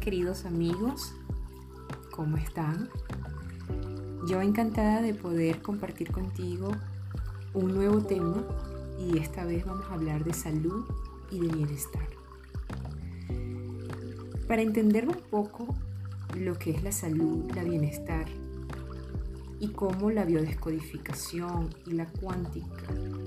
[0.00, 1.14] Queridos amigos,
[2.12, 2.88] ¿cómo están?
[4.28, 6.70] Yo encantada de poder compartir contigo
[7.54, 8.44] un nuevo tema
[9.00, 10.84] y esta vez vamos a hablar de salud
[11.30, 12.06] y de bienestar.
[14.46, 15.74] Para entender un poco
[16.38, 18.26] lo que es la salud, la bienestar
[19.58, 22.84] y cómo la biodescodificación y la cuántica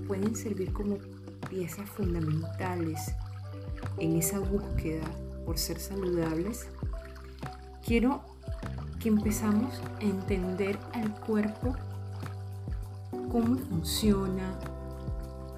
[0.07, 0.97] pueden servir como
[1.50, 3.00] piezas fundamentales
[3.97, 5.10] en esa búsqueda
[5.50, 6.68] por ser saludables,
[7.84, 8.21] quiero
[9.00, 11.75] que empezamos a entender al cuerpo
[13.32, 14.60] cómo funciona,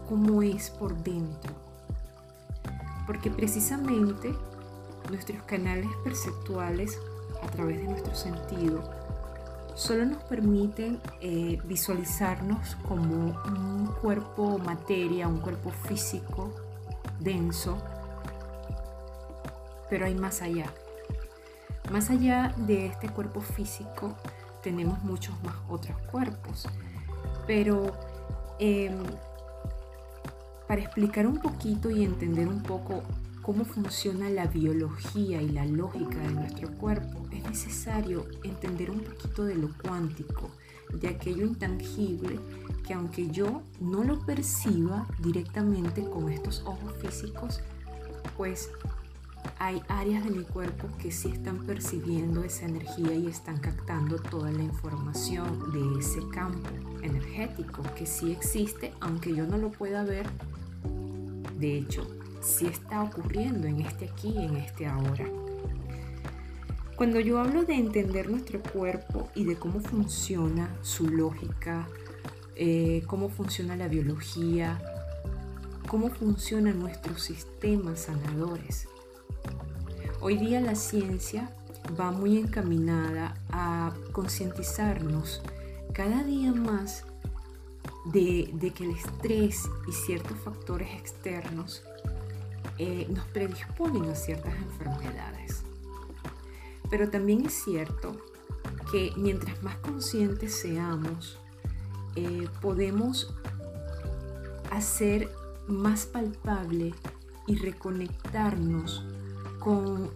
[0.08, 1.52] cómo es por dentro.
[3.06, 4.34] Porque precisamente
[5.10, 6.98] nuestros canales perceptuales
[7.44, 8.90] a través de nuestro sentido
[9.76, 16.50] solo nos permiten eh, visualizarnos como un cuerpo materia, un cuerpo físico
[17.20, 17.78] denso,
[19.92, 20.74] pero hay más allá.
[21.92, 24.16] Más allá de este cuerpo físico,
[24.64, 26.66] tenemos muchos más otros cuerpos.
[27.46, 27.92] Pero
[28.58, 29.04] em,
[30.66, 33.04] para explicar un poquito y entender un poco
[33.42, 39.44] cómo funciona la biología y la lógica de nuestro cuerpo, es necesario entender un poquito
[39.44, 40.52] de lo cuántico,
[40.94, 42.40] de aquello intangible
[42.88, 47.60] que aunque yo no lo perciba directamente con estos ojos físicos,
[48.38, 48.70] pues
[49.60, 54.52] hay áreas de mi cuerpo que sí están percibiendo esa energía y están captando toda
[54.52, 56.70] la información de ese campo
[57.02, 60.28] energético que sí existe, aunque yo no lo pueda ver.
[61.60, 62.08] De hecho,
[62.42, 65.26] sí está ocurriendo en este aquí, en este ahora.
[66.96, 71.88] Cuando yo hablo de entender nuestro cuerpo y de cómo funciona su lógica,
[72.56, 74.80] eh, cómo funciona la biología,
[75.88, 78.88] cómo funcionan nuestros sistemas sanadores,
[80.24, 81.50] Hoy día la ciencia
[82.00, 85.42] va muy encaminada a concientizarnos
[85.94, 87.06] cada día más
[88.06, 91.82] de, que el estrés y ciertos factores externos
[92.78, 95.64] eh, nos predisponen a ciertas enfermedades.
[96.92, 98.16] Pero también es cierto
[98.92, 101.40] que mientras más conscientes seamos,
[102.16, 103.34] eh, podemos
[104.70, 105.32] hacer
[105.68, 106.94] más palpable
[107.48, 109.04] y reconectarnos
[109.62, 110.10] con,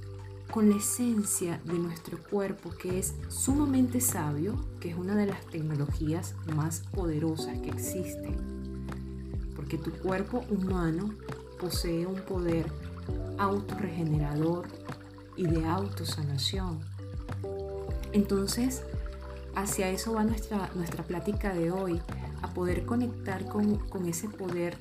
[0.55, 6.33] la esencia de nuestro cuerpo que es sumamente sabio, que es una de las tecnologías
[6.55, 8.35] más poderosas que existen.
[9.53, 11.13] Porque tu cuerpo humano
[11.59, 12.71] posee un poder
[13.37, 14.65] autorregenerador
[15.35, 16.79] y de autosanación.
[18.13, 18.83] Entonces,
[19.55, 22.01] hacia eso va nuestra, nuestra plática de hoy,
[22.41, 24.77] a poder conectar con, ese poder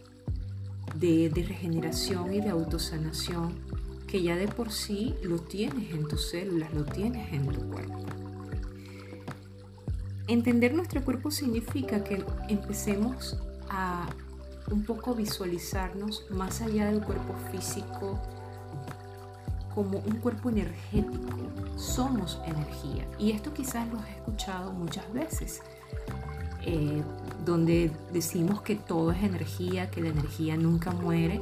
[0.95, 3.74] de, de regeneración y de autosanación
[4.15, 7.99] que ya de por sí lo tienes en tus células, lo tienes en tu cuerpo.
[10.29, 13.37] Entender nuestro cuerpo significa que empecemos
[13.69, 14.07] a
[14.71, 18.23] un poco visualizarnos más allá del cuerpo físico
[19.75, 21.37] como un cuerpo energético.
[21.77, 23.09] Somos energía.
[23.19, 25.61] Y esto quizás lo has escuchado muchas veces,
[26.65, 27.03] eh,
[27.45, 31.41] donde decimos que todo es energía, que la energía nunca muere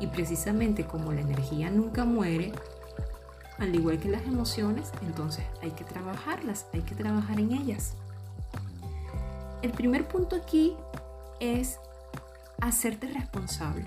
[0.00, 2.52] y precisamente como la energía nunca muere,
[3.58, 7.94] al igual que las emociones, entonces hay que trabajarlas, hay que trabajar en ellas.
[9.62, 10.74] El primer punto aquí
[11.38, 11.78] es
[12.60, 13.84] hacerte responsable.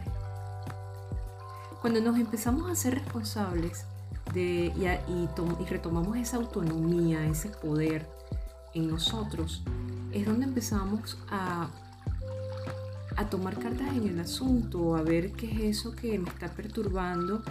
[1.81, 3.85] Cuando nos empezamos a ser responsables
[4.33, 5.29] de, y,
[5.61, 8.07] y retomamos esa autonomía, ese poder
[8.75, 9.63] en nosotros,
[10.11, 11.67] es donde empezamos a
[13.15, 17.43] a tomar cartas en el asunto, a ver qué es eso que me está perturbando,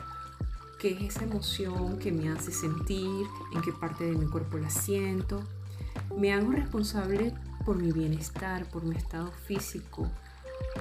[0.78, 4.70] qué es esa emoción que me hace sentir, en qué parte de mi cuerpo la
[4.70, 5.42] siento.
[6.18, 7.32] Me hago responsable
[7.64, 10.08] por mi bienestar, por mi estado físico,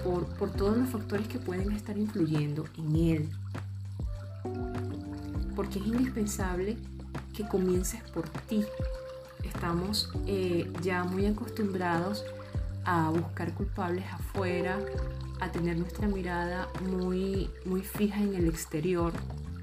[0.03, 3.29] por, por todos los factores que pueden estar influyendo en él.
[5.55, 6.77] Porque es indispensable
[7.33, 8.65] que comiences por ti.
[9.43, 12.23] Estamos eh, ya muy acostumbrados
[13.11, 14.79] buscar culpables afuera,
[15.39, 19.13] a tener nuestra mirada muy, muy fija en el exterior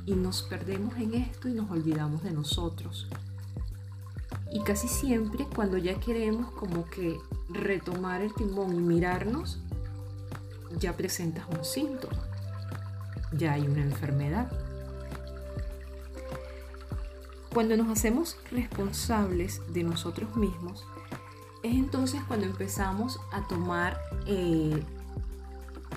[0.06, 3.09] y nos perdemos en esto y nos olvidamos de nosotros.
[4.50, 7.19] Y casi siempre cuando ya queremos como que
[7.50, 9.61] retomar el timón y mirarnos,
[10.79, 12.25] ya presentas un síntoma,
[13.32, 14.50] ya hay una enfermedad.
[17.53, 20.85] Cuando nos hacemos responsables de nosotros mismos,
[21.63, 24.83] es entonces cuando empezamos a tomar eh,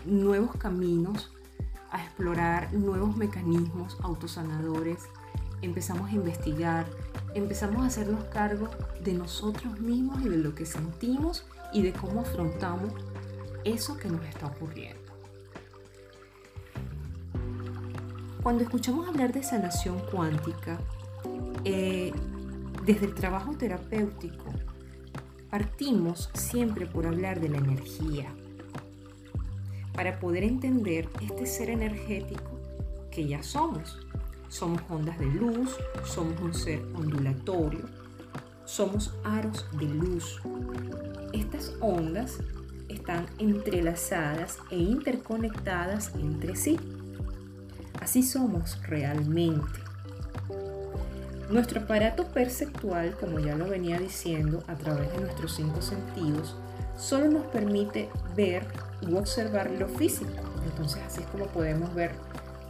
[0.05, 1.31] nuevos caminos,
[1.91, 5.07] a explorar nuevos mecanismos autosanadores
[5.61, 6.85] empezamos a investigar,
[7.33, 8.69] empezamos a hacernos cargo
[9.03, 12.93] de nosotros mismos y de lo que sentimos y de cómo afrontamos
[13.63, 14.99] eso que nos está ocurriendo.
[18.41, 20.79] Cuando escuchamos hablar de sanación cuántica,
[21.63, 22.11] eh,
[22.85, 24.45] desde el trabajo terapéutico,
[25.51, 28.33] partimos siempre por hablar de la energía,
[29.93, 32.57] para poder entender este ser energético
[33.11, 33.99] que ya somos.
[34.47, 35.75] Somos ondas de luz,
[36.05, 37.85] somos un ser ondulatorio,
[38.65, 40.41] somos aros de luz.
[41.33, 42.39] Estas ondas
[42.87, 46.79] están entrelazadas e interconectadas entre sí.
[47.99, 49.80] Así somos realmente.
[51.51, 56.55] Nuestro aparato perceptual, como ya lo venía diciendo, a través de nuestros cinco sentidos,
[56.97, 58.65] solo nos permite ver
[59.01, 60.31] u observar lo físico.
[60.63, 62.11] Entonces así es como podemos ver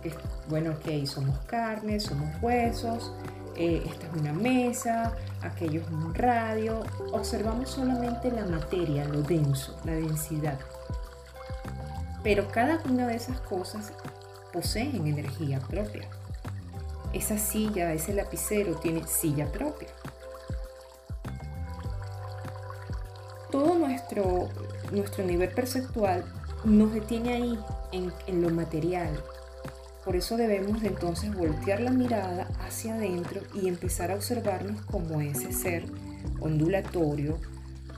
[0.02, 0.16] que,
[0.50, 3.14] bueno, ok, somos carne, somos huesos,
[3.56, 5.14] eh, esta es una mesa,
[5.44, 6.82] aquello es un radio.
[7.12, 10.58] Observamos solamente la materia, lo denso, la densidad.
[12.24, 13.94] Pero cada una de esas cosas
[14.52, 16.10] poseen energía propia.
[17.14, 19.90] Esa silla, ese lapicero tiene silla propia.
[23.52, 24.50] Todo nuestro,
[24.92, 26.24] nuestro nivel perceptual
[26.64, 27.60] nos detiene ahí
[27.92, 29.22] en, en lo material.
[30.06, 35.52] Por eso debemos entonces voltear la mirada hacia adentro y empezar a observarnos como ese
[35.52, 35.86] ser
[36.40, 37.38] ondulatorio,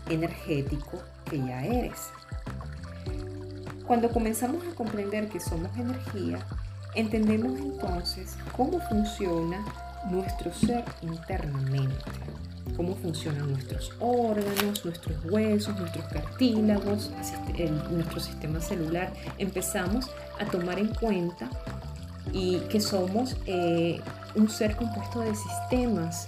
[0.09, 0.99] energético
[1.29, 2.09] que ya eres.
[3.85, 6.45] Cuando comenzamos a comprender que somos energía,
[6.95, 9.63] entendemos entonces cómo funciona
[10.09, 11.95] nuestro ser internamente,
[12.75, 17.11] cómo funcionan nuestros órganos, nuestros huesos, nuestros cartílagos,
[17.91, 19.13] nuestro sistema celular.
[19.37, 20.09] Empezamos
[20.39, 21.49] a tomar en cuenta
[22.31, 23.99] y que somos eh,
[24.35, 26.27] un ser compuesto de sistemas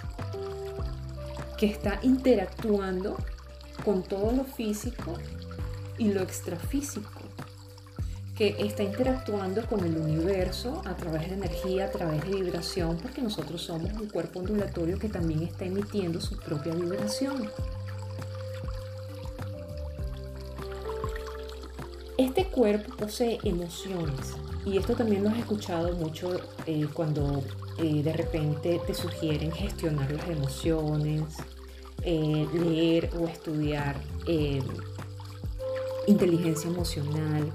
[1.57, 3.17] que está interactuando
[3.83, 5.13] con todo lo físico
[5.97, 7.24] y lo extrafísico
[8.35, 13.21] que está interactuando con el universo a través de energía, a través de vibración, porque
[13.21, 17.49] nosotros somos un cuerpo ondulatorio que también está emitiendo su propia vibración.
[22.17, 24.33] Este cuerpo posee emociones
[24.65, 27.43] y esto también lo has escuchado mucho eh, cuando
[27.77, 31.23] eh, de repente te sugieren gestionar las emociones,
[32.01, 33.95] eh, leer o estudiar
[36.07, 37.51] inteligencia emocional,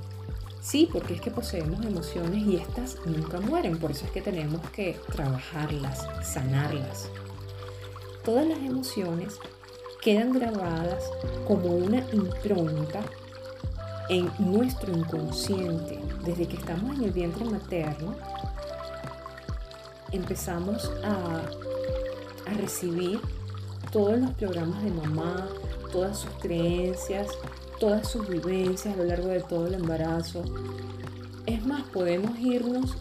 [0.60, 4.60] Sí, porque es que poseemos emociones y estas nunca mueren, por eso es que tenemos
[4.70, 7.08] que trabajarlas, sanarlas.
[8.24, 9.38] Todas las emociones
[10.02, 11.10] quedan grabadas
[11.48, 13.00] como una impronta
[14.10, 15.98] en nuestro inconsciente.
[16.24, 18.14] Desde que estamos en el vientre materno,
[20.12, 21.40] empezamos a,
[22.50, 23.20] a recibir
[23.92, 25.48] todos los programas de mamá,
[25.90, 27.28] todas sus creencias,
[27.78, 30.42] todas sus vivencias a lo largo de todo el embarazo.
[31.46, 32.96] Es más, podemos irnos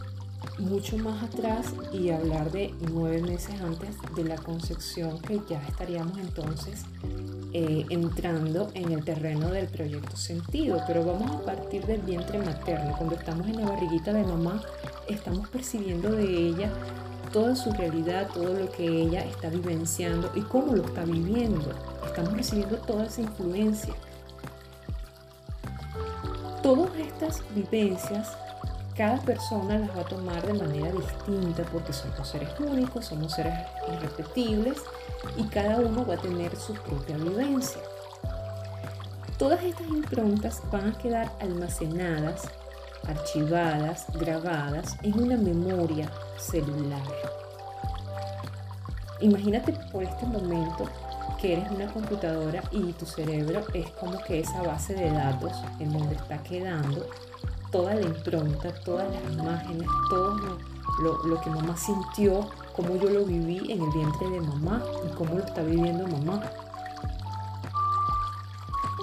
[0.58, 6.18] mucho más atrás y hablar de nueve meses antes de la concepción, que ya estaríamos
[6.18, 6.82] entonces
[7.52, 10.82] eh, entrando en el terreno del proyecto sentido.
[10.86, 12.94] Pero vamos a partir del vientre materno.
[12.96, 14.62] Cuando estamos en la barriguita de mamá,
[15.08, 16.70] estamos percibiendo de ella
[17.32, 21.72] toda su realidad, todo lo que ella está vivenciando y cómo lo está viviendo.
[22.04, 23.94] Estamos recibiendo toda esa influencia.
[26.62, 28.36] Todas estas vivencias,
[28.96, 33.54] cada persona las va a tomar de manera distinta porque somos seres únicos, somos seres
[33.92, 34.82] irrepetibles
[35.36, 37.80] y cada uno va a tener su propia vivencia.
[39.38, 42.42] Todas estas improntas van a quedar almacenadas,
[43.08, 47.02] archivadas, grabadas en una memoria celular.
[49.20, 50.88] Imagínate por este momento
[51.40, 55.92] que eres una computadora y tu cerebro es como que esa base de datos en
[55.92, 57.06] donde está quedando
[57.70, 60.58] toda la impronta, todas las imágenes, todo
[61.02, 65.34] lo, que mamá sintió, cómo yo lo viví en el vientre de mamá y cómo
[65.34, 66.42] lo está viviendo mamá.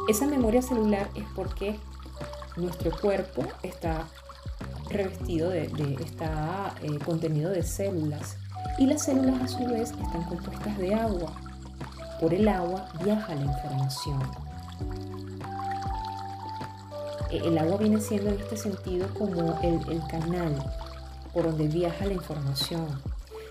[0.08, 1.80] Esa memoria celular es porque
[2.56, 4.08] nuestro cuerpo está
[4.90, 5.66] revestido de,
[6.02, 8.38] está eh, contenido de células
[8.78, 11.34] y las células a su vez están compuestas de agua
[12.20, 14.20] por el agua viaja la información.
[17.30, 20.56] E, el agua viene siendo en este sentido como el, canal
[21.34, 22.88] por donde viaja la información.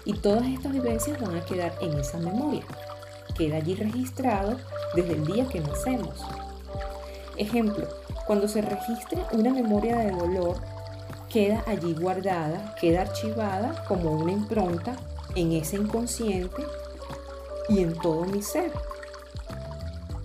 [0.05, 2.63] Y todas estas vivencias van a quedar en esa memoria.
[3.37, 4.57] Queda allí registrado
[4.95, 6.25] desde el día que nacemos.
[7.37, 7.87] Ejemplo,
[8.27, 10.57] cuando se registra una memoria de dolor,
[11.29, 14.97] queda allí guardada, queda archivada como una impronta
[15.37, 16.65] en ese inconsciente
[17.69, 18.73] y en todo mi ser.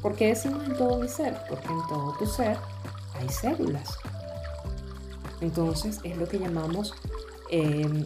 [0.02, 1.38] ¿Por qué decimos en todo mi ser?
[1.48, 2.58] Porque en todo tu ser
[3.20, 4.00] hay células.
[5.42, 6.94] Entonces es lo que llamamos
[7.50, 8.04] em,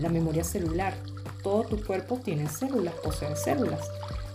[0.00, 0.94] la memoria celular.
[1.42, 3.88] Todo tu cuerpo tiene células, posee células.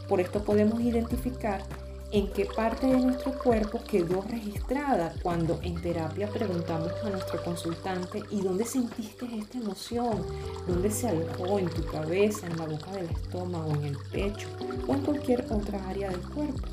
[0.08, 1.63] Por esto podemos identificar
[2.12, 8.24] en qué parte de nuestro cuerpo quedó registrada cuando en terapia preguntamos a nuestro consultante
[8.32, 10.26] y dónde sentiste esta emoción,
[10.68, 14.48] dónde se alojó en tu cabeza, en la boca del estómago, en el pecho
[14.88, 16.68] o en cualquier otra área del cuerpo.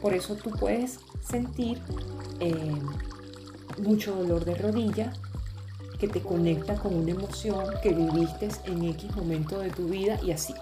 [0.00, 1.80] Por eso tú puedes sentir
[2.38, 2.72] eh,
[3.78, 5.12] mucho dolor de rodilla
[5.98, 10.30] que te conecta con una emoción que viviste en X momento de tu vida y
[10.30, 10.54] así,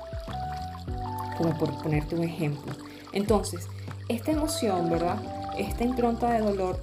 [1.37, 2.73] como por ponerte un ejemplo.
[3.15, 3.69] Entonces,
[4.09, 5.19] esta emoción, ¿verdad?
[5.57, 6.79] Esta impronta de dolor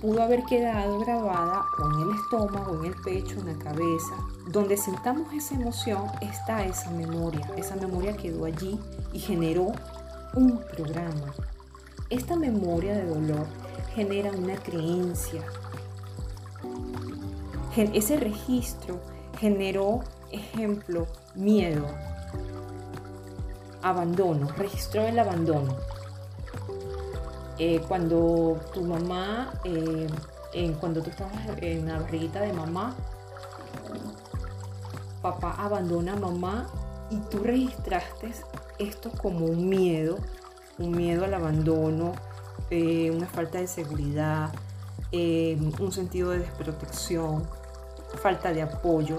[0.00, 4.14] pudo haber quedado grabada o en el estómago, en el pecho, en la cabeza.
[4.46, 7.50] Donde sentamos esa emoción está esa memoria.
[7.56, 8.78] Esa memoria quedó allí
[9.12, 9.72] y generó
[10.34, 11.34] un programa.
[12.10, 13.46] Esta memoria de dolor
[13.94, 15.42] genera una creencia.
[17.74, 19.00] Ese registro
[19.38, 21.86] generó, ejemplo, miedo,
[23.82, 25.76] abandono, registró el abandono.
[27.58, 30.08] Eh, cuando tu mamá, eh,
[30.80, 32.94] cuando tú estabas en la barriguita de mamá,
[35.20, 36.66] papá abandona a mamá
[37.10, 38.32] y tú registraste
[38.78, 40.16] esto como un miedo,
[40.78, 42.12] un miedo al abandono,
[42.70, 44.50] eh, una falta de seguridad,
[45.12, 47.46] un sentido de desprotección,
[48.22, 49.18] falta de apoyo.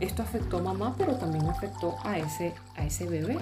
[0.00, 3.38] Esto afectó a mamá, pero también afectó a ese, a ese bebé.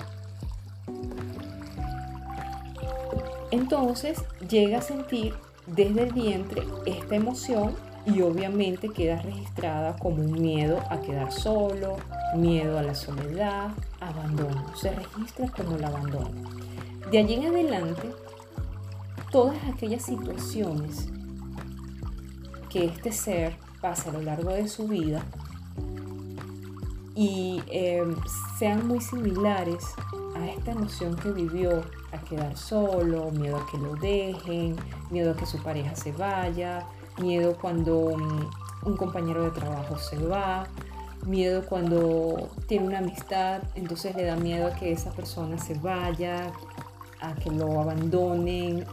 [3.50, 5.34] Entonces llega a sentir
[5.66, 7.74] desde el vientre esta emoción
[8.06, 11.96] y obviamente queda registrada como un miedo a quedar solo,
[12.36, 13.70] miedo a la soledad,
[14.00, 14.76] abandono.
[14.76, 16.30] Se registra como el abandono.
[17.10, 18.10] De allí en adelante,
[19.30, 21.08] todas aquellas situaciones
[22.68, 25.22] que este ser pasa a lo largo de su vida
[27.14, 28.16] y em,
[28.58, 29.84] sean muy similares
[30.36, 34.76] a esta emoción que vivió, a quedar solo, miedo a que lo dejen,
[35.10, 36.86] miedo a que su pareja se vaya,
[37.18, 40.66] miedo cuando mm, un compañero de trabajo se va,
[41.26, 46.52] miedo cuando tiene una amistad, entonces le da miedo a que esa persona se vaya,
[47.20, 48.84] a que lo abandonen,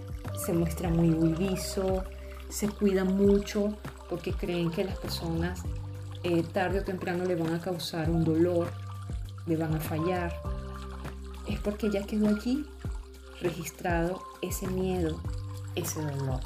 [0.45, 2.03] se muestra muy huidizo,
[2.49, 3.73] se cuida mucho
[4.09, 5.63] porque creen que las personas
[6.23, 8.71] eh, tarde o temprano le van a causar un dolor,
[9.47, 10.33] le van a fallar,
[11.47, 12.65] es porque ya quedó allí
[13.41, 15.19] registrado ese miedo,
[15.75, 16.39] ese dolor.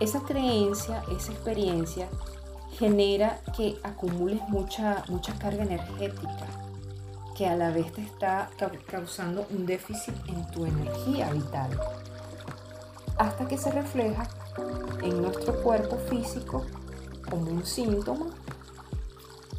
[0.00, 2.08] Esa creencia, esa experiencia
[2.78, 6.46] genera que acumules mucha, mucha carga energética,
[7.36, 8.50] que a la vez te está
[8.86, 11.70] causando un déficit en tu energía vital,
[13.16, 14.28] hasta que se refleja
[15.02, 16.66] en nuestro cuerpo físico
[17.34, 18.26] como un síntoma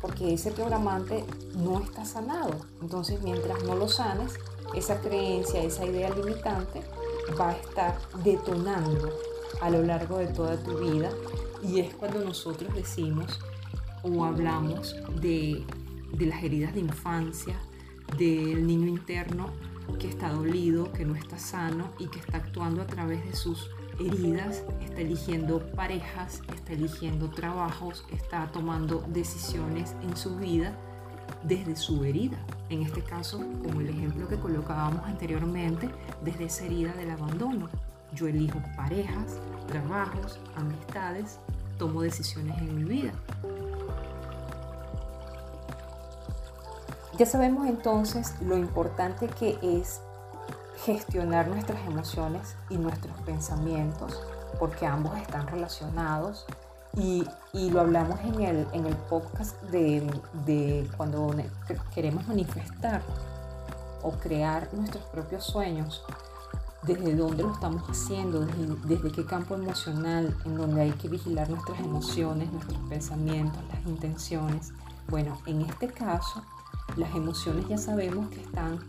[0.02, 2.56] porque ese programante no está sanado.
[2.82, 4.36] Entonces, mientras no lo sanes,
[4.76, 6.82] esa creencia, esa idea limitante
[7.40, 9.10] va a estar detonando
[9.62, 11.10] a lo largo de toda tu vida
[11.64, 13.40] y es cuando nosotros decimos
[14.04, 15.66] o hablamos de,
[16.14, 17.60] de las heridas de infancia,
[18.18, 19.50] del niño interno
[20.00, 23.72] que está dolido, que no está sano y que está actuando a través de sus
[24.00, 30.74] heridas, está eligiendo parejas, está eligiendo trabajos, está tomando decisiones en su vida
[31.44, 32.38] desde su herida.
[32.70, 35.90] En este caso, como el ejemplo que colocábamos anteriormente,
[36.24, 37.70] desde esa herida del abandono.
[38.14, 41.40] Yo elijo parejas, trabajos, amistades,
[41.78, 43.12] tomo decisiones en mi vida.
[47.18, 50.02] Ya sabemos entonces lo importante que es
[50.86, 54.22] gestionar nuestras emociones y nuestros pensamientos,
[54.60, 56.46] porque ambos están relacionados.
[56.98, 57.26] Y,
[57.72, 60.08] lo hablamos en el, en el podcast de,
[60.46, 61.36] de, cuando
[61.94, 63.02] queremos manifestar
[64.02, 66.04] o crear nuestros propios sueños,
[66.84, 71.50] desde dónde lo estamos haciendo, desde, desde qué campo emocional, en donde hay que vigilar
[71.50, 74.72] nuestras emociones, nuestros pensamientos, las intenciones.
[75.10, 76.44] Bueno, en este caso,
[76.96, 78.80] las emociones ya sabemos que están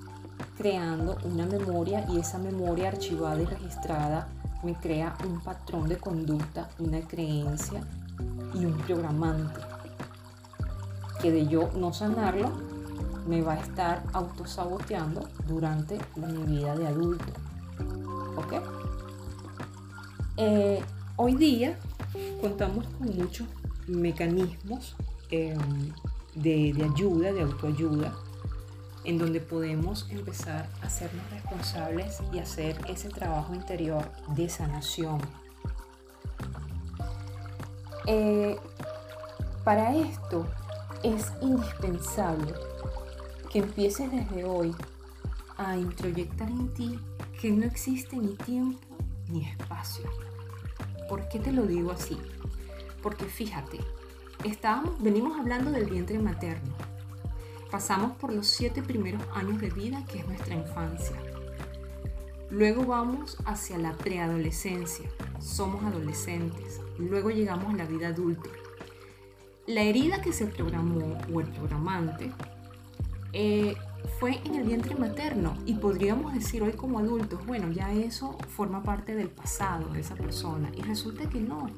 [0.57, 4.29] creando una memoria y esa memoria archivada y registrada
[4.63, 7.83] me crea un patrón de conducta, una creencia
[8.55, 9.61] y un programante
[11.21, 12.53] que de yo no sanarlo
[13.27, 17.33] me va a estar autosaboteando durante mi vida de adulto.
[18.37, 18.55] ¿Ok?
[20.37, 20.83] Eh,
[21.17, 21.79] hoy día
[22.41, 23.47] contamos con muchos
[23.87, 24.97] mecanismos
[25.31, 25.59] em,
[26.35, 28.13] de, de ayuda, de autoayuda,
[29.07, 35.21] en donde podemos empezar a hacernos responsables y hacer ese trabajo interior de sanación.
[38.07, 38.57] Eh,
[39.65, 40.47] para esto
[41.05, 42.53] es indispensable
[43.51, 44.75] que empieces desde hoy
[45.57, 46.99] a introyectar en ti
[47.41, 48.81] que no existe ni tiempo
[49.29, 50.11] ni espacio.
[51.09, 52.19] ¿Por qué te lo digo así?
[53.03, 53.79] Porque fíjate,
[54.45, 56.96] estábamos, venimos hablando del vientre materno.
[57.71, 61.17] Pasamos por los siete primeros años de vida, que es nuestra infancia.
[62.51, 65.09] Luego vamos hacia la preadolescencia,
[65.41, 66.81] somos adolescentes.
[66.99, 68.49] Luego llegamos a la vida adulta.
[69.67, 72.31] La herida que se programó o el programante
[73.33, 73.75] eh,
[74.21, 78.83] fue en el vientre materno y podríamos decir hoy como adultos, bueno, ya eso forma
[78.85, 81.69] parte del pasado de esa persona y resulta que no.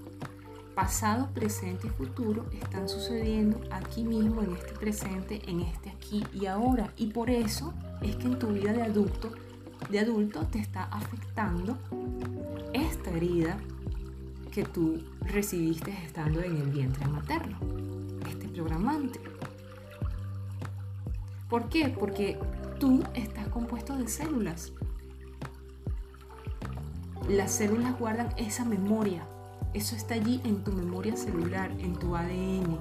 [0.78, 6.46] Pasado, presente y futuro están sucediendo aquí mismo, en este presente, en este aquí y
[6.46, 6.92] ahora.
[6.96, 9.32] Y por eso es que en tu vida de adulto,
[9.90, 11.76] de adulto te está afectando
[12.72, 13.58] esta herida
[14.52, 17.58] que tú recibiste estando en el vientre materno,
[18.30, 19.18] este programante.
[21.50, 21.88] ¿Por qué?
[21.88, 22.38] Porque
[22.78, 24.70] tú estás compuesto de células.
[27.28, 29.26] Las células guardan esa memoria.
[29.74, 32.78] Eso está allí en tu memoria celular, en tu ADN.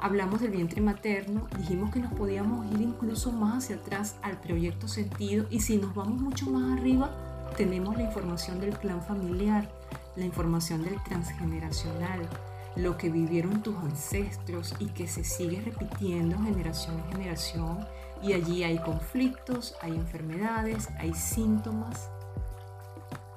[0.00, 4.86] Hablamos del vientre materno, dijimos que nos podíamos ir incluso más hacia atrás al proyecto
[4.86, 7.10] sentido y si nos vamos mucho más arriba,
[7.56, 9.68] tenemos la información del clan familiar,
[10.16, 12.28] la información del transgeneracional,
[12.76, 17.78] lo que vivieron tus ancestros y que se sigue repitiendo generación en generación.
[18.22, 22.08] Y allí hay conflictos, hay enfermedades, hay síntomas.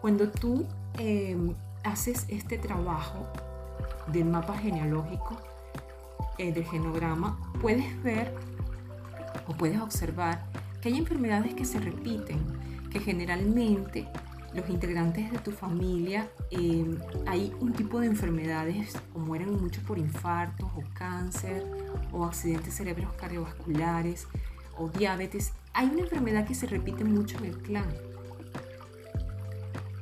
[0.02, 0.66] Cuando tú
[0.98, 3.28] em, haces este trabajo
[4.08, 5.38] del mapa genealógico,
[6.38, 8.34] eh, del genograma, puedes ver
[9.48, 10.44] o puedes observar
[10.82, 12.40] que hay enfermedades que se repiten,
[12.92, 14.08] que generalmente
[14.54, 19.98] los integrantes de tu familia, em, hay un tipo de enfermedades, como mueren mucho por
[19.98, 21.66] infartos o cáncer
[22.12, 24.28] o accidentes cerebros cardiovasculares
[24.78, 27.88] o diabetes, hay una enfermedad que se repite mucho en el clan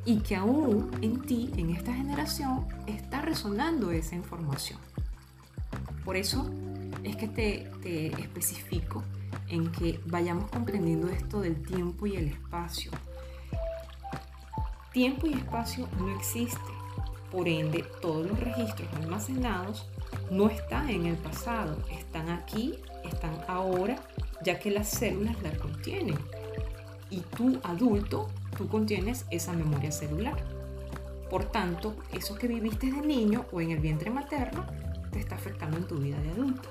[0.10, 4.80] y que aún en ti, en esta generación, está resonando esa información.
[6.04, 6.50] Por eso
[7.04, 9.04] es que te, te especifico
[9.50, 12.92] en que vayamos comprendiendo esto del tiempo y el espacio
[14.92, 16.58] Tiempo y espacio no existe,
[17.32, 19.88] por ende todos los registros almacenados
[20.32, 23.98] no están en el pasado, están aquí, están ahora,
[24.44, 26.18] ya que las células las contienen.
[27.12, 30.36] Y tú adulto, tú contienes esa memoria celular.
[31.30, 34.66] Por tanto, eso que viviste de niño o en el vientre materno
[35.14, 36.68] te está afectando en tu vida de adulto.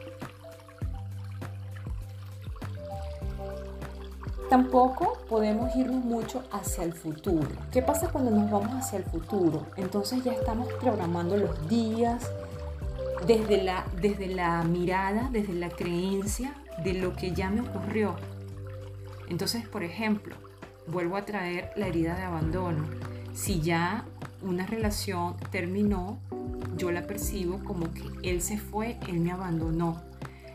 [4.50, 7.48] Tampoco podemos irnos mucho hacia el futuro.
[7.72, 9.64] ¿Qué pasa cuando nos vamos hacia el futuro?
[9.76, 12.30] Entonces ya estamos programando los días
[13.26, 18.14] desde la, desde la mirada, desde la creencia de lo que ya me ocurrió.
[19.30, 20.36] Entonces, por ejemplo,
[20.90, 22.84] vuelvo a traer la herida de abandono.
[23.34, 24.04] Si ya
[24.42, 26.18] una relación terminó,
[26.76, 30.00] yo la percibo como que él se fue, él me abandonó.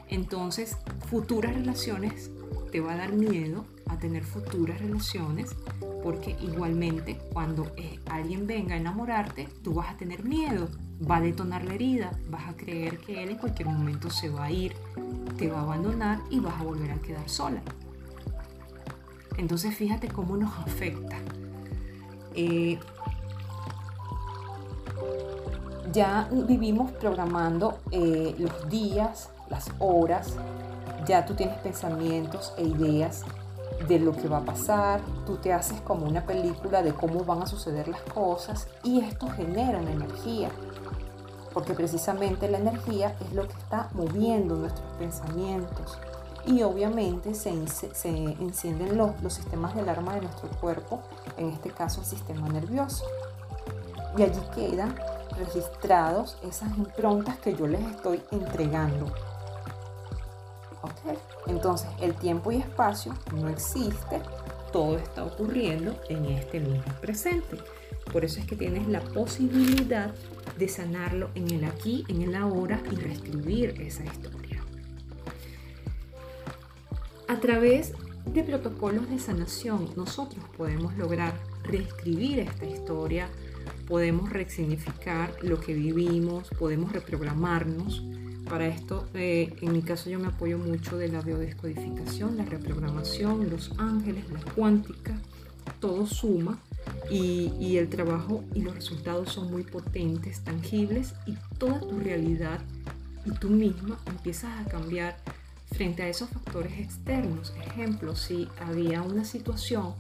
[0.10, 2.32] Entonces, futuras relaciones
[2.72, 5.56] te va a dar miedo a tener futuras relaciones
[6.04, 10.68] porque igualmente cuando eh, alguien venga a enamorarte, tú vas a tener miedo,
[11.10, 14.46] va a detonar la herida, vas a creer que él en cualquier momento se va
[14.46, 14.74] a ir,
[15.38, 17.62] te va a abandonar y vas a volver a quedar sola.
[19.38, 21.18] Entonces fíjate cómo nos afecta.
[22.36, 22.80] Eh,
[25.92, 30.34] ya vivimos programando eh, los días, las horas,
[31.06, 33.24] ya tú tienes pensamientos e ideas
[33.88, 37.44] de lo que va a pasar, tú te haces como una película de cómo van
[37.44, 40.50] a suceder las cosas y esto genera una energía,
[41.54, 45.98] porque precisamente la energía es lo que está moviendo nuestros pensamientos
[46.46, 51.02] y obviamente se, encienden los, los sistemas de alarma de nuestro cuerpo,
[51.38, 53.06] en este caso el sistema nervioso.
[54.18, 54.96] Y allí quedan
[55.38, 59.12] registrados esas improntas que yo les estoy entregando
[61.48, 64.22] entonces, el tiempo y espacio no existe,
[64.72, 67.58] todo está ocurriendo en este mismo presente.
[68.12, 70.12] Por eso es que tienes la posibilidad
[70.58, 74.43] de sanarlo en el aquí, en el ahora y reescribir esa historia.
[77.28, 77.94] A través
[78.26, 81.34] de protocolos de sanación, nosotros podemos lograr
[81.64, 83.30] reescribir esta historia
[83.88, 88.04] podemos resignificar lo que vivimos, podemos reprogramarnos.
[88.50, 93.50] Para esto, eh, en mi caso, yo me apoyo mucho de la biodescodificación, la reprogramación,
[93.50, 95.18] los ángeles, la cuántica,
[95.80, 96.60] todo suma
[97.10, 102.60] y, y, el trabajo y los resultados son muy potentes, tangibles y toda tu realidad
[103.26, 105.16] y tú misma empiezas a cambiar
[105.74, 107.54] frente a esos factores externos.
[107.66, 109.96] Ejemplo, si había una situación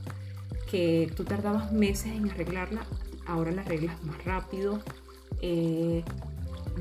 [0.69, 2.85] que tú tardabas meses en arreglarla,
[3.25, 4.81] ahora la arreglas más rápido.
[5.41, 6.03] Eh,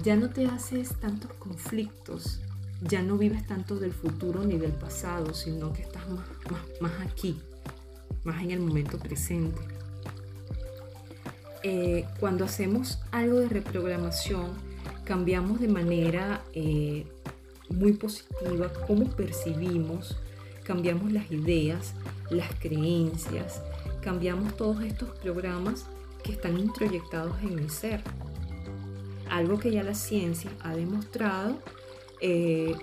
[0.03, 2.41] ya no te haces tantos conflictos,
[2.81, 6.27] ya no vives tanto del futuro ni del pasado, sino que estás más,
[6.81, 7.41] más, aquí,
[8.25, 9.61] más en el momento presente.
[11.63, 14.53] Eh, cuando hacemos algo de reprogramación,
[15.05, 17.07] cambiamos de manera eh,
[17.73, 20.17] muy positiva cómo percibimos,
[20.65, 21.95] cambiamos las ideas,
[22.31, 23.63] las creencias,
[24.01, 25.87] cambiamos todos estos programas
[26.23, 28.03] que están introyectados en mi ser.
[29.29, 31.59] Algo que ya la ciencia ha demostrado
[32.21, 32.75] eh,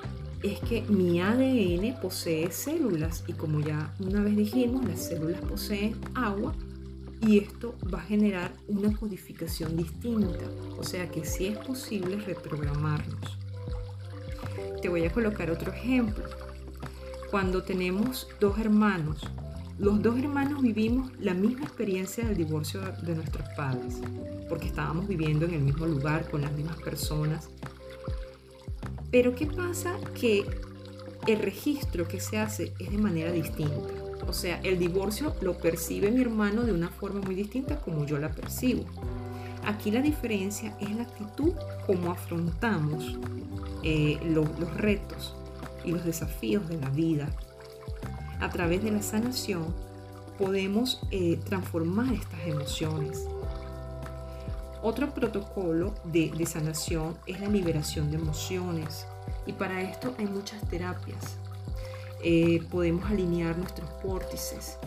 [0.43, 5.95] es que mi ADN posee células y como ya una vez dijimos, las células poseen
[6.15, 6.55] agua
[7.21, 10.45] y esto va a generar una codificación distinta.
[10.77, 13.37] O sea que sí es posible reprogramarnos.
[14.81, 16.25] Te voy a colocar otro ejemplo.
[17.31, 19.21] Cuando tenemos dos hermanos
[19.79, 24.01] los dos hermanos vivimos la misma experiencia del divorcio de nuestros padres,
[24.49, 27.49] porque estábamos viviendo en el mismo lugar, con las mismas personas.
[29.09, 29.95] Pero ¿qué pasa?
[30.19, 30.45] Que
[31.27, 33.87] el registro que se hace es de manera distinta.
[34.27, 38.19] O sea, el divorcio lo percibe mi hermano de una forma muy distinta como yo
[38.19, 38.83] la percibo.
[39.65, 41.53] Aquí la diferencia es la actitud
[41.87, 43.17] como afrontamos
[43.83, 45.35] eh, los retos
[45.83, 47.29] y los desafíos de la vida
[48.39, 49.73] a través de la sanación
[50.37, 53.25] podemos eh, transformar estas emociones.
[54.81, 59.05] Otro protocolo de, sanación es la liberación de emociones
[59.45, 61.35] y para esto hay muchas terapias.
[62.23, 64.77] Eh, podemos alinear nuestros vórtices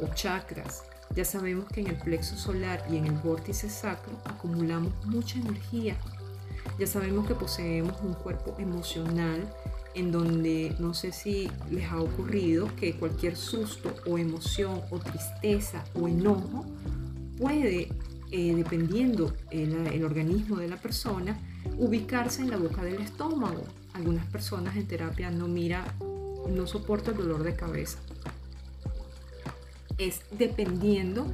[0.00, 0.84] o chakras.
[1.14, 5.96] Ya sabemos que en el plexo solar y en el vórtice sacro acumulamos mucha energía.
[6.82, 9.48] Ya sabemos que poseemos un cuerpo emocional
[9.94, 15.84] en donde no sé si les ha ocurrido que cualquier susto o emoción o tristeza
[15.94, 16.66] o enojo
[17.38, 17.88] puede,
[18.32, 21.38] eh, dependiendo el, organismo de la persona,
[21.78, 23.62] ubicarse en la boca del estómago.
[23.92, 25.84] Algunas personas en terapia no mira,
[26.50, 28.00] no soporta el dolor de cabeza.
[29.98, 31.32] Es dependiendo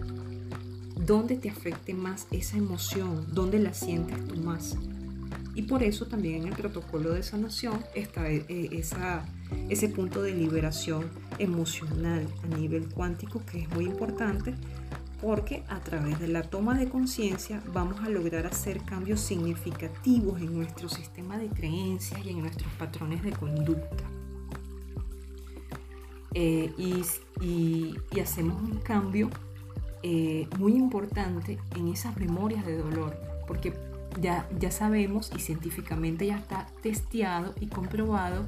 [1.07, 4.77] dónde te afecte más esa emoción, dónde la sientes tú más.
[5.59, 8.47] Y por eso también en el protocolo de sanación está eh,
[9.69, 14.55] ese punto de liberación emocional a nivel cuántico que es muy importante
[15.21, 20.55] porque a través de la toma de conciencia vamos a lograr hacer cambios significativos en
[20.55, 24.05] nuestro sistema de creencias y en nuestros patrones de conducta.
[26.35, 29.29] Eh, y, hacemos un cambio
[30.05, 33.17] eh, muy importante en esas memorias de dolor,
[33.49, 33.73] porque
[34.21, 38.47] ya, sabemos y científicamente ya está testeado y comprobado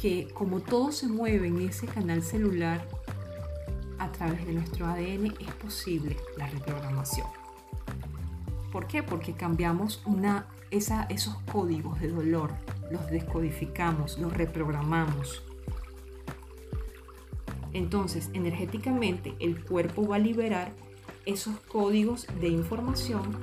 [0.00, 2.86] que como todo se mueve en ese canal celular
[3.98, 7.26] a través de nuestro ADN es posible la reprogramación.
[8.72, 9.04] ¿Por qué?
[9.04, 12.50] Porque cambiamos una, esos códigos de dolor,
[12.90, 15.44] los descodificamos, los reprogramamos.
[17.72, 20.72] Entonces, energéticamente, el cuerpo va a liberar
[21.24, 23.36] esos códigos de información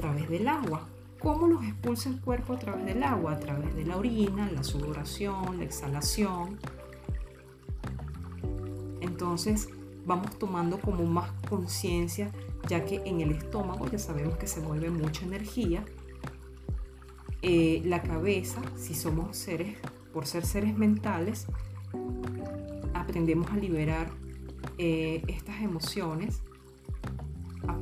[0.00, 0.88] través del agua.
[1.20, 3.32] ¿Cómo los expulsa el cuerpo a través del agua?
[3.32, 6.58] A través de la orina, la sudoración, la exhalación.
[9.00, 9.68] Entonces
[10.06, 12.32] vamos tomando como más conciencia,
[12.68, 15.84] ya que en el estómago ya sabemos que se mueve mucha energía.
[17.42, 19.76] Eh, la cabeza, si somos seres,
[20.14, 21.46] por ser seres mentales,
[22.94, 24.10] aprendemos a liberar
[24.78, 26.42] eh, estas emociones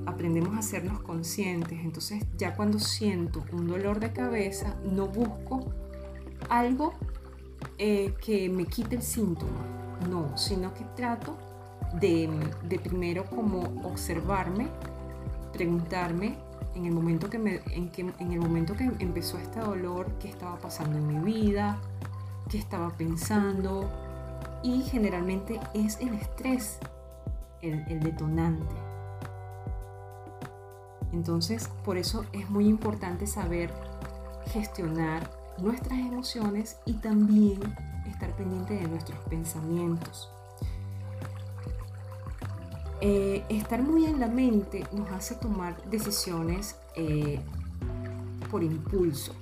[0.06, 1.78] aprendemos a hacernos conscientes.
[1.82, 5.72] Entonces ya cuando siento un dolor de cabeza, no busco
[6.48, 6.94] algo
[7.78, 9.64] eh, que me quite el síntoma,
[10.08, 11.36] no, sino que trato
[12.00, 12.28] de,
[12.82, 14.68] primero como observarme,
[15.52, 16.36] preguntarme
[16.74, 20.28] en el momento que, me, en, que, en el momento que empezó este dolor, qué
[20.28, 21.78] estaba pasando en mi vida,
[22.48, 23.88] qué estaba pensando,
[24.62, 26.78] y generalmente es el estrés
[27.62, 28.87] el detonante.
[31.12, 33.70] Entonces, por eso es muy importante saber
[34.52, 37.60] gestionar nuestras emociones y también
[38.06, 40.30] estar pendiente de nuestros pensamientos.
[43.00, 47.40] eh, estar muy en la mente nos hace tomar decisiones eh,
[48.50, 49.32] por impulso.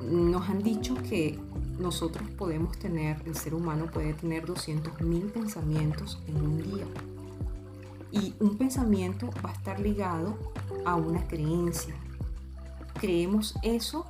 [0.00, 1.38] Nos han dicho que
[1.78, 6.86] nosotros podemos tener, el ser humano puede tener 200.000 pensamientos en un día.
[8.12, 10.38] Y un pensamiento va a estar ligado
[10.84, 11.94] a una creencia.
[13.00, 14.06] Creemos eso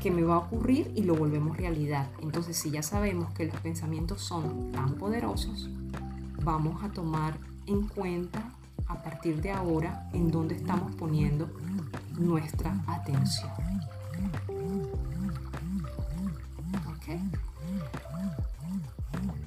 [0.00, 2.08] que me va a ocurrir y lo volvemos realidad.
[2.22, 5.68] Entonces, si ya sabemos que los pensamientos son tan poderosos,
[6.42, 8.42] vamos a tomar en cuenta
[8.86, 11.50] a partir de ahora en dónde estamos poniendo
[12.18, 13.50] nuestra atención.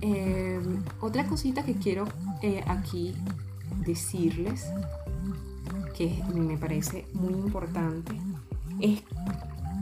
[0.01, 2.05] Em, otra cosita que quiero
[2.67, 3.15] aquí
[3.86, 4.67] decirles,
[5.95, 8.13] que me parece muy importante,
[8.79, 9.01] es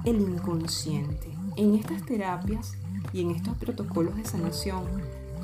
[0.05, 1.29] el inconsciente.
[1.55, 2.73] En estas terapias
[3.13, 4.83] y en estos protocolos de sanación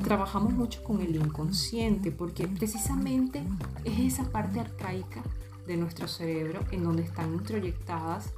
[0.03, 3.43] trabajamos mucho con el inconsciente porque precisamente
[3.83, 5.23] es esa parte arcaica
[5.65, 8.33] de nuestro cerebro en donde están introyectadas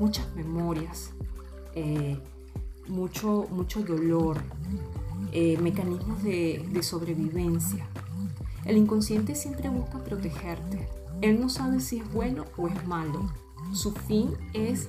[0.00, 1.10] muchas memorias,
[1.74, 2.18] eh,
[2.88, 4.38] mucho, mucho dolor,
[5.32, 7.86] eh, mecanismos de, sobrevivencia.
[8.64, 10.88] El inconsciente siempre busca protegerte.
[11.20, 13.32] Él no sabe si es bueno o es malo.
[13.72, 14.88] Su fin es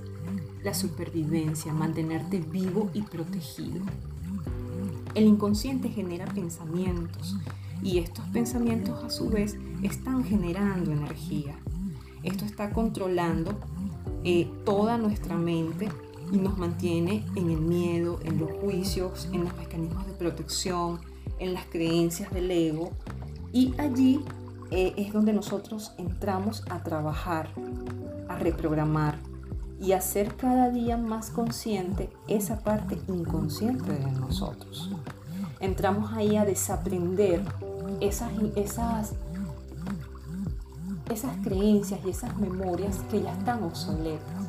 [0.63, 3.81] la supervivencia, mantenerte vivo y protegido.
[5.15, 7.37] El inconsciente genera pensamientos
[7.81, 11.55] y estos pensamientos a su vez están generando energía.
[12.23, 13.57] Esto está controlando
[14.23, 15.89] eh, toda nuestra mente
[16.33, 20.99] y nos mantiene en el miedo, en los juicios, en los mecanismos de protección,
[21.37, 22.89] en las creencias del ego.
[23.51, 24.19] Y allí
[24.71, 27.49] eh, es donde nosotros entramos a trabajar,
[28.27, 29.19] a reprogramar
[29.79, 34.89] y hacer cada día más consciente esa parte inconsciente de nosotros.
[35.59, 37.43] Entramos ahí a desaprender
[38.01, 39.13] esas, esas
[41.11, 44.42] esas creencias y esas memorias que ya están obsoletas.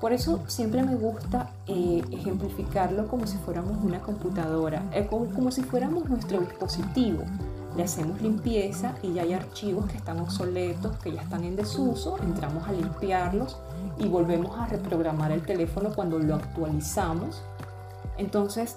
[0.00, 5.50] Por eso siempre me gusta eh, ejemplificarlo como si fuéramos una computadora, eh, como, como,
[5.50, 7.24] si fuéramos nuestro dispositivo.
[7.76, 12.18] Le hacemos limpieza y ya hay archivos que están obsoletos, que ya están en desuso,
[12.18, 13.58] entramos a limpiarlos
[13.98, 17.42] y volvemos a reprogramar el teléfono cuando lo actualizamos.
[18.18, 18.76] Entonces,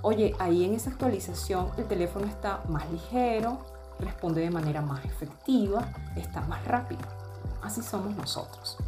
[0.00, 3.58] oye, ahí en esa actualización el teléfono está más ligero,
[4.00, 7.02] responde de manera más efectiva, está más rápido.
[7.62, 8.78] Así somos nosotros.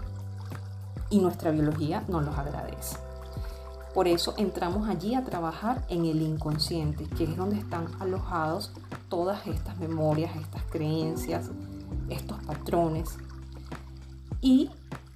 [1.11, 2.97] Y nuestra biología nos los agradece.
[3.94, 8.71] Por eso entramos allí a trabajar en el inconsciente, que es donde están alojados
[9.09, 11.51] todas estas memorias, estas creencias,
[12.09, 13.16] estos patrones.
[14.40, 14.71] Y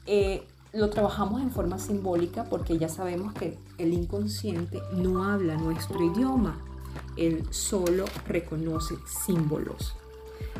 [0.06, 6.02] eh, lo trabajamos en forma simbólica porque ya sabemos que el inconsciente no habla nuestro
[6.02, 6.58] idioma,
[7.16, 9.94] él solo reconoce símbolos.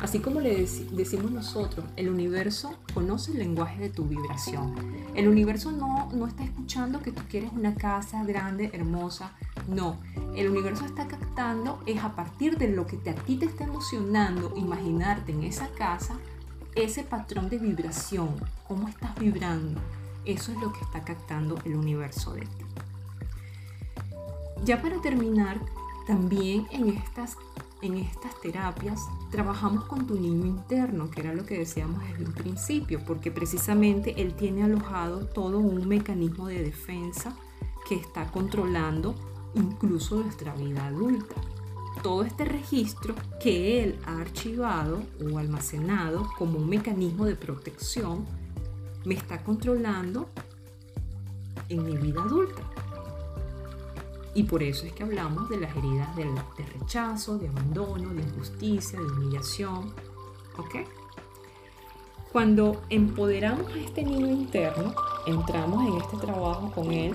[0.01, 4.75] Así como le decimos nosotros, el universo conoce el lenguaje de tu vibración.
[5.15, 9.31] El universo no, no está escuchando que tú quieres una casa grande, hermosa.
[9.67, 9.97] No,
[10.35, 14.53] el universo está captando es a partir de lo que a ti te está emocionando,
[14.55, 16.17] imaginarte en esa casa,
[16.75, 18.35] ese patrón de vibración,
[18.67, 19.79] cómo estás vibrando.
[20.25, 22.65] Eso es lo que está captando el universo de ti.
[24.63, 25.59] Ya para terminar,
[26.07, 27.37] también en estas,
[27.83, 32.33] en estas terapias trabajamos con tu niño interno, que era lo que decíamos desde un
[32.33, 37.35] principio, porque precisamente él tiene alojado todo un mecanismo de defensa
[37.87, 39.15] que está controlando
[39.53, 41.35] incluso nuestra vida adulta.
[42.01, 48.25] Todo este registro que él ha archivado o almacenado como un mecanismo de protección
[49.05, 50.29] me está controlando
[51.69, 52.72] en mi vida adulta.
[54.35, 56.25] Y por eso es que hablamos de las heridas de,
[56.79, 59.93] rechazo, de abandono, de injusticia, de humillación.
[60.57, 60.87] ¿Ok?
[62.31, 64.95] Cuando empoderamos a este niño interno,
[65.27, 67.13] entramos en este trabajo con él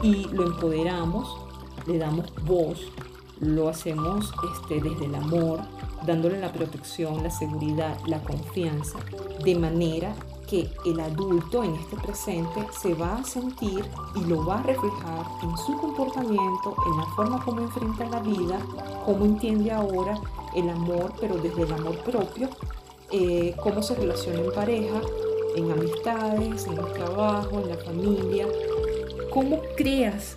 [0.00, 1.40] y lo empoderamos,
[1.86, 2.92] le damos voz,
[3.40, 5.60] lo hacemos este, desde el amor,
[6.06, 9.00] dándole la protección, la seguridad, la confianza,
[9.44, 10.14] de manera
[10.48, 15.26] que el adulto en este presente se va a sentir y lo va a reflejar
[15.42, 18.58] en su comportamiento, en la forma como enfrenta la vida,
[19.04, 20.18] cómo entiende ahora
[20.54, 22.48] el amor, pero desde el amor propio,
[23.10, 25.00] eh, cómo se relaciona en pareja,
[25.56, 28.46] en amistades, en el trabajo, en la familia,
[29.32, 30.36] cómo creas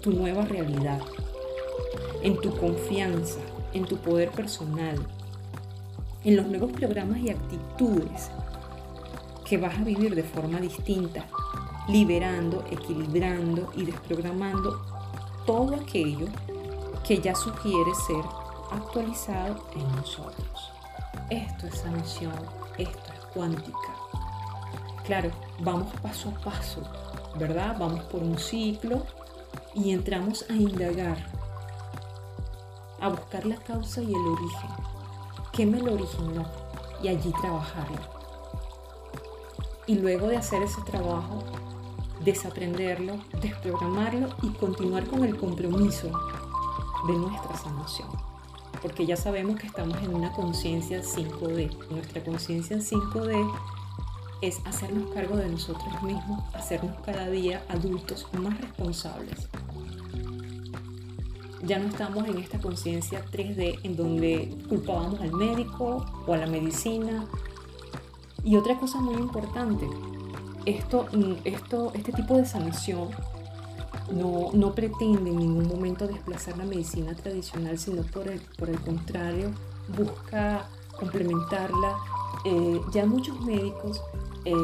[0.00, 1.00] tu nueva realidad,
[2.22, 3.40] en tu confianza,
[3.72, 4.98] en tu poder personal,
[6.24, 8.30] en los nuevos programas y actitudes
[9.50, 11.26] que vas a vivir de forma distinta,
[11.88, 14.80] liberando, equilibrando y desprogramando
[15.44, 16.28] todo aquello
[17.04, 18.24] que ya sugiere ser
[18.70, 20.70] actualizado en nosotros.
[21.30, 22.32] Esto es sanación,
[22.78, 23.88] esto es cuántica.
[25.04, 26.82] Claro, vamos paso a paso,
[27.36, 27.76] ¿verdad?
[27.76, 29.04] Vamos por un ciclo
[29.74, 31.18] y entramos a indagar,
[33.00, 34.70] a buscar la causa y el origen.
[35.52, 36.46] ¿Qué me lo originó?
[37.02, 38.19] Y allí trabajarlo.
[39.90, 41.42] Y luego de hacer ese trabajo,
[42.24, 46.12] desaprenderlo, desprogramarlo y continuar con el compromiso
[47.08, 48.06] de nuestra sanación.
[48.80, 51.88] Porque ya sabemos que estamos en una conciencia 5D.
[51.90, 53.52] Nuestra conciencia 5D
[54.42, 59.48] es hacernos cargo de nosotros mismos, hacernos cada día adultos más responsables.
[61.64, 66.46] Ya no estamos en esta conciencia 3D en donde culpábamos al médico o a la
[66.46, 67.26] medicina.
[68.44, 69.88] Y otra cosa muy importante,
[70.66, 71.06] esto,
[71.44, 73.08] esto, este tipo de sanación
[74.12, 78.80] no, no, pretende en ningún momento desplazar la medicina tradicional, sino por el, por el
[78.80, 79.50] contrario,
[79.96, 80.66] busca
[80.98, 81.96] complementarla.
[82.44, 84.02] Eh, ya muchos médicos
[84.44, 84.54] eh,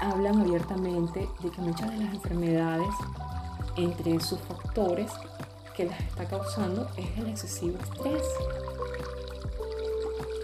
[0.00, 2.94] hablan abiertamente de que muchas de las enfermedades,
[3.76, 5.10] entre sus factores
[5.76, 8.22] que las está causando, es el excesivo estrés.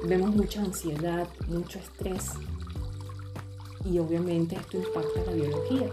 [0.04, 2.32] Vemos mucha ansiedad, mucho estrés,
[3.84, 5.88] y obviamente esto impacta la biología.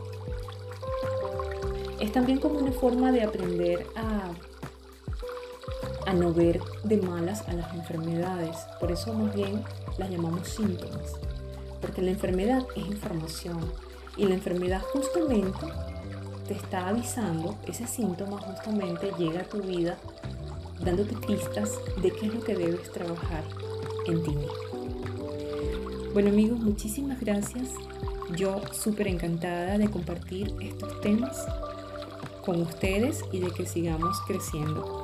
[2.00, 4.32] Es también como una forma de aprender a,
[6.10, 8.58] a no ver de malas a las enfermedades.
[8.80, 9.64] Por eso más bien
[9.98, 11.20] las llamamos síntomas.
[11.82, 13.60] Porque la enfermedad es información
[14.18, 15.68] y la enfermedad justamente
[16.48, 19.98] te está avisando, ese síntoma justamente llega a tu vida
[20.80, 23.44] dándote pistas de qué es lo que debes trabajar
[26.14, 27.70] Bueno amigos, muchísimas gracias.
[28.36, 31.46] Yo súper encantada de compartir estos temas
[32.44, 34.99] con ustedes y de que sigamos creciendo